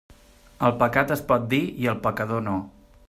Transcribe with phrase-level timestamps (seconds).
[0.69, 2.57] El pecat es pot dir i el pecador no.